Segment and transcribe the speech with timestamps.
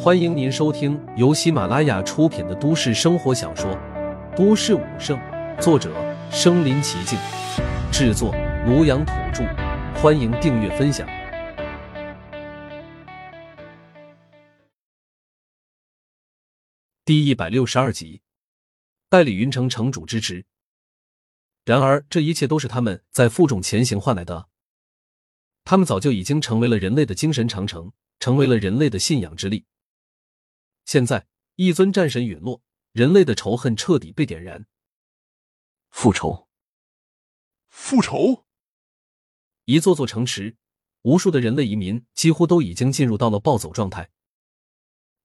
[0.00, 3.70] 欢迎您收听由喜马拉雅出品的都市生活小说
[4.36, 5.18] 《都市武圣》，
[5.60, 5.92] 作者：
[6.30, 7.18] 身临其境，
[7.92, 8.32] 制作：
[8.66, 9.44] 庐阳土著。
[10.00, 11.06] 欢迎订阅分享。
[17.04, 18.22] 第一百六十二集，
[19.08, 20.46] 代理云城城主之职。
[21.64, 24.48] 然而，这一切都是他们在负重前行换来的。
[25.64, 29.66] 他们早就已经成为了人类的精神长城，成为了人类的信仰之力。
[30.84, 31.26] 现在，
[31.56, 34.66] 一尊战神陨落，人类的仇恨彻底被点燃。
[35.90, 36.48] 复仇，
[37.68, 38.44] 复仇！
[39.64, 40.56] 一座座城池，
[41.02, 44.10] 无数的人类移民几乎都已经进入到了暴走状态。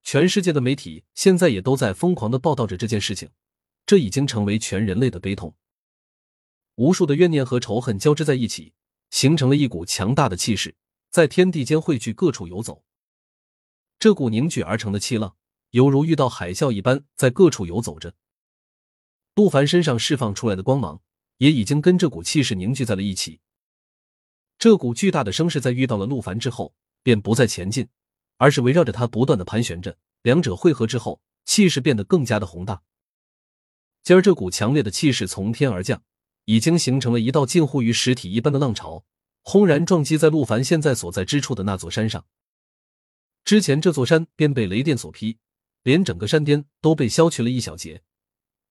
[0.03, 3.29] 全世界的媒体现在也都在疯狂的报道着这件事情，
[3.85, 5.55] 这已经成为全人类的悲痛。
[6.75, 8.73] 无数的怨念和仇恨交织在一起，
[9.09, 10.75] 形成了一股强大的气势，
[11.13, 12.83] 在天地间汇聚，各处游走。
[13.99, 15.35] 这股凝聚而成的气浪，
[15.69, 18.15] 犹如遇到海啸一般，在各处游走着。
[19.35, 21.03] 陆凡身上释放出来的光芒，
[21.37, 23.41] 也已经跟这股气势凝聚在了一起。
[24.57, 27.89] 这股巨大的声势，在遇到了陆凡之后，便不再前进，
[28.37, 29.99] 而是围绕着他不断的盘旋着。
[30.23, 32.81] 两者汇合之后，气势变得更加的宏大。
[34.01, 36.01] 今儿这股强烈的气势从天而降。
[36.45, 39.05] 已经形成了一道近乎于实体一般的浪潮，
[39.43, 42.25] 轰然撞击在陆凡现在所在之处的那座山上。
[43.45, 45.37] 之前这座山便被雷电所劈，
[45.83, 48.01] 连整个山巅都被削去了一小截，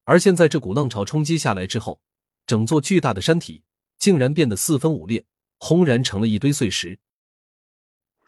[0.05, 2.00] 而现在这股浪潮冲击下来之后，
[2.47, 3.62] 整座巨大的山体
[3.98, 5.27] 竟然变得四分五裂，
[5.59, 6.98] 轰然成了一堆碎石。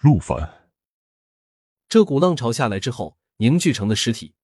[0.00, 0.70] 陆凡，
[1.88, 4.34] 这股浪潮下来之后凝聚成的实体，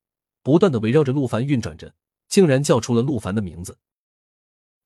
[0.43, 1.95] 不断的围绕着陆凡运转着，
[2.29, 3.79] 竟然叫出了陆凡的名字。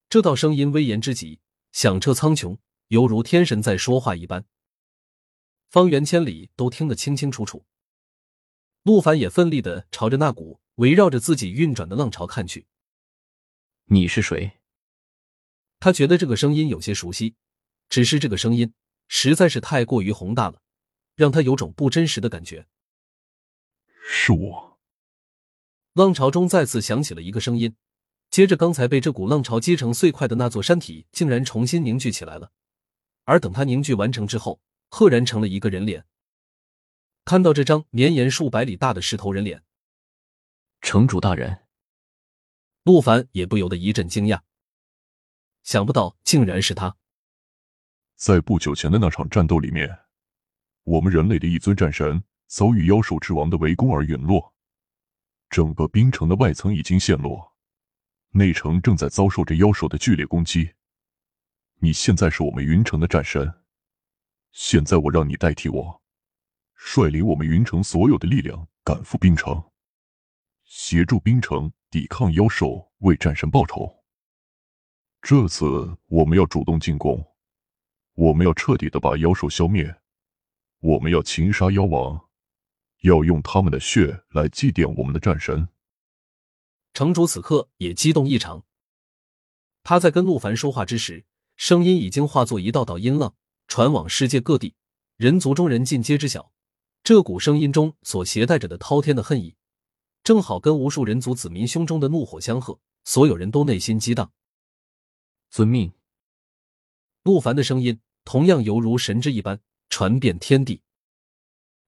[0.08, 1.38] 这道声音威严之极，
[1.70, 4.44] 响彻苍穹，犹如天神在说话一般，
[5.68, 7.64] 方圆千里都听得清清楚楚。
[8.82, 12.66] 陆凡也奋力的朝着那股围绕着自己运转的浪潮看去。
[13.86, 14.60] 你是谁？
[15.80, 17.34] 他觉得这个声音有些熟悉，
[17.88, 18.72] 只是这个声音
[19.08, 20.60] 实在是太过于宏大了，
[21.14, 22.66] 让他有种不真实的感觉。
[24.06, 24.78] 是我。
[25.94, 27.74] 浪潮中再次响起了一个声音。
[28.30, 32.50] 接着，刚才被这股浪潮击成碎块的那座山体，竟然重新凝聚起来了。
[33.24, 36.06] 而等它凝聚完成之后，赫然成了一个人脸。
[37.24, 39.62] 看到这张绵延数百里大的石头人脸，
[40.82, 41.64] 城主大人，
[42.82, 44.40] 陆凡也不由得一阵惊讶。
[45.62, 46.96] 想不到，竟然是他。
[48.16, 50.00] 在不久前的那场战斗里面，
[50.82, 54.54] 我们人类的一尊战神遭遇妖兽之王的围攻而陨落，
[55.48, 57.54] 整个冰城的外层已经陷落。
[58.32, 60.74] 内城正在遭受着妖兽的剧烈攻击。
[61.84, 63.60] 你现在是我们云城的战神，
[64.52, 66.02] 现在我让你代替我，
[66.72, 69.70] 率领我们云城所有的力量赶赴冰城，
[70.64, 74.02] 协助冰城抵抗妖兽，为战神报仇。
[75.20, 77.22] 这次我们要主动进攻，
[78.14, 79.94] 我们要彻底的把妖兽消灭，
[80.80, 82.18] 我们要擒杀妖王，
[83.02, 85.68] 要用他们的血来祭奠我们的战神。
[86.94, 88.64] 城主此刻也激动异常。
[89.82, 91.26] 他在跟陆凡说话之时，
[91.56, 93.34] 声音已经化作一道道音浪，
[93.68, 94.74] 传往世界各地，
[95.16, 96.52] 人族中人尽皆知晓。
[97.02, 99.56] 这股声音中所携带着的滔天的恨意，
[100.22, 104.32] 正好跟无数人族子民胸中的怒火相合，所有人都内心激荡。
[105.50, 105.92] 遵命。
[107.22, 110.82] 陆凡的声音同样犹如神之一般，传遍天地。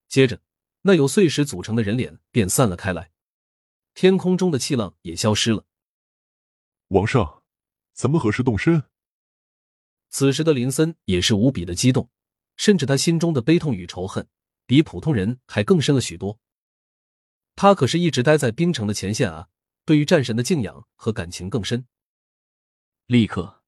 [0.09, 0.41] 接着，
[0.83, 3.10] 那由碎石组成的人脸便散了开来。
[3.94, 5.65] 天空中的气浪也消失了。
[6.88, 7.43] 王上，
[7.94, 8.84] 咱们何时动身？
[10.08, 12.10] 此时的林森也是无比的激动，
[12.56, 14.26] 甚至他心中的悲痛与仇恨
[14.66, 16.38] 比普通人还更深了许多。
[17.54, 19.48] 他可是一直待在冰城的前线啊，
[19.84, 21.86] 对于战神的敬仰和感情更深。
[23.06, 23.62] 立刻，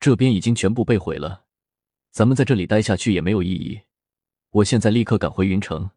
[0.00, 1.46] 这边已经全部被毁了，
[2.10, 3.82] 咱们在这里待下去也没有意义。
[4.50, 5.90] 我现在立刻赶回云城，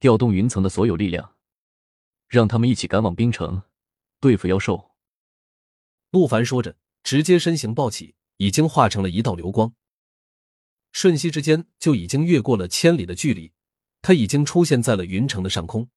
[0.00, 1.36] 调动云层的所有力量。
[2.28, 3.62] 让他们一起赶往冰城，
[4.18, 4.92] 对付妖兽。
[6.10, 9.74] 陆凡说着，直接身形暴起，已经化成了一道流光，
[10.92, 13.52] 瞬息之间就已经越过了千里的距离，
[14.00, 15.88] 他已经出现在了云城的上空。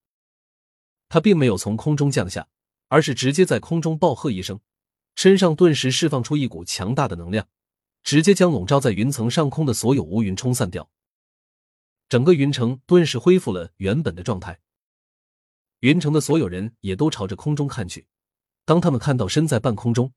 [1.09, 2.47] 他并没有从空中降下，
[2.87, 4.59] 而是直接在空中暴喝一声，
[5.15, 7.47] 身上顿时释放出一股强大的能量，
[8.03, 10.89] 直接将笼罩在云层上空的所有乌云冲散掉，
[12.09, 14.59] 整个云城顿时恢复了原本的状态。
[15.81, 18.07] 云城的所有人也都朝着空中看去。
[18.65, 20.11] 当他们看到身在半空中、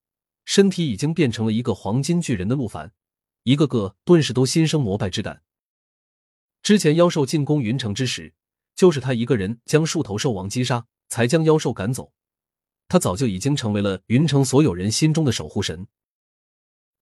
[0.48, 2.90] 身体已经变成了一个黄金巨人的陆凡，
[3.42, 5.42] 一个个顿时都心生膜拜之感。
[6.62, 8.32] 之前妖兽进攻云城之时，
[8.74, 12.14] 就是他一个人将树头兽王击杀，才将妖兽赶走。
[12.88, 15.86] 他早就已经成为了云城所有人心中的守护神。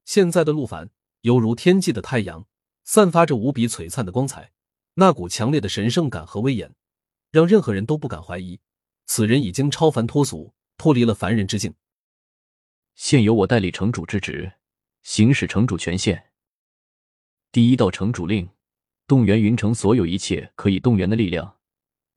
[0.04, 0.90] 现在的陆凡
[1.20, 2.49] 犹如天际的太阳，
[2.82, 4.50] 散发着无比璀璨的光彩，
[4.94, 6.75] 那股强烈的神圣感和威严，
[7.31, 8.58] 让任何人都不敢怀疑，
[9.06, 11.72] 此人已经超凡脱俗，脱离了凡人之境。
[12.96, 14.54] 现由我代理城主之职，
[15.02, 16.32] 行使城主权限。
[17.52, 18.48] 第一道城主令：
[19.06, 21.58] 动员云城所有一切可以动员的力量，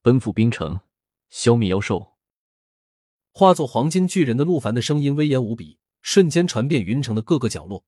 [0.02, 0.80] 奔赴冰城，
[1.30, 2.18] 消灭妖兽。
[3.32, 7.86] 化作黄金巨人的陆凡的声音威严无比，瞬间传遍云城的各个角落。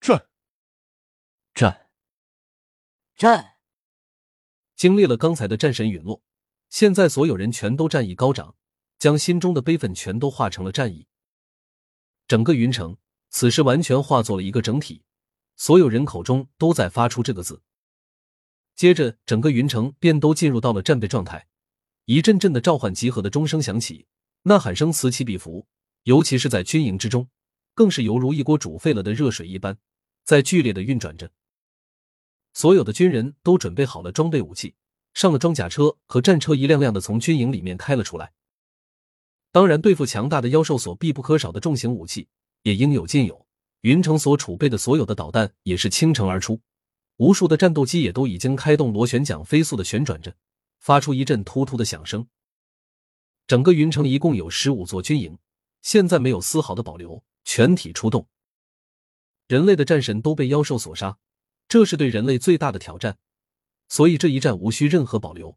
[0.00, 0.26] 战！
[1.54, 1.90] 战！
[3.16, 3.54] 战！
[4.74, 6.24] 经历了刚才的战神陨落，
[6.68, 8.56] 现在所有人全都战意高涨，
[8.98, 11.07] 将心中的悲愤全都化成了战意。
[12.28, 12.94] 整个云城
[13.30, 15.02] 此时完全化作了一个整体，
[15.56, 17.62] 所有人口中都在发出这个字。
[18.76, 21.48] 接着，整个云城便都进入到了战备状态，
[22.04, 24.06] 一阵阵的召唤集合的钟声响起。
[24.42, 25.66] 呐喊声此起彼伏，
[26.04, 27.28] 尤其是在军营之中，
[27.74, 29.78] 更是犹如一锅煮沸了的热水一般，
[30.22, 31.30] 在剧烈的运转着。
[32.52, 34.76] 所有的军人都准备好了装备武器，
[35.14, 38.32] 上了装甲车和战车，一辆辆的从军营里面开了出来。
[39.50, 42.28] 当然，对付强大的妖兽所必不可少的重型武器
[42.62, 43.46] 也应有尽有。
[43.82, 46.60] 云城所储备的所有的导弹也是倾城而出，
[47.16, 50.34] 无数的战斗机也都已经开动螺旋桨，飞速的旋转着，
[50.80, 52.26] 发出一阵突突的响声。
[53.46, 55.38] 整个云城一共有十五座军营，
[55.80, 58.26] 现在没有丝毫的保留，全体出动。
[59.46, 61.16] 人类的战神都被妖兽所杀，
[61.68, 63.16] 这是对人类最大的挑战，
[63.88, 65.56] 所以这一战无需任何保留。